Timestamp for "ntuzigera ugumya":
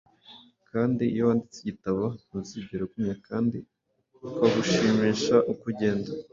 2.23-3.15